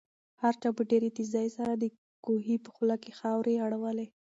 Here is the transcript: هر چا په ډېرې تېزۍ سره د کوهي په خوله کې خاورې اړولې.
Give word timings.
هر 0.41 0.53
چا 0.61 0.69
په 0.77 0.83
ډېرې 0.91 1.09
تېزۍ 1.17 1.47
سره 1.57 1.73
د 1.75 1.83
کوهي 2.25 2.55
په 2.65 2.69
خوله 2.75 2.95
کې 3.03 3.11
خاورې 3.19 3.55
اړولې. 3.65 4.07